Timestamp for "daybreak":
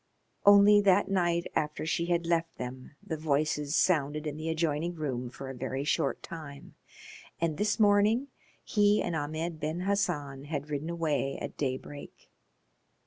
11.55-12.31